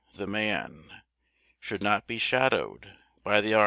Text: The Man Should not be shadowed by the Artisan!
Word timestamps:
The 0.15 0.25
Man 0.25 1.03
Should 1.59 1.83
not 1.83 2.07
be 2.07 2.17
shadowed 2.17 2.91
by 3.23 3.39
the 3.39 3.53
Artisan! 3.53 3.59